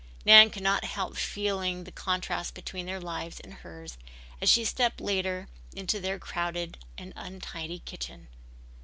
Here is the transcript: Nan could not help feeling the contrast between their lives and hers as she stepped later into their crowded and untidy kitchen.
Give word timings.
Nan 0.25 0.49
could 0.49 0.63
not 0.63 0.83
help 0.83 1.15
feeling 1.15 1.83
the 1.83 1.91
contrast 1.91 2.55
between 2.55 2.87
their 2.87 2.99
lives 2.99 3.39
and 3.39 3.53
hers 3.53 3.99
as 4.41 4.49
she 4.49 4.65
stepped 4.65 4.99
later 4.99 5.47
into 5.75 5.99
their 5.99 6.17
crowded 6.17 6.79
and 6.97 7.13
untidy 7.15 7.77
kitchen. 7.85 8.27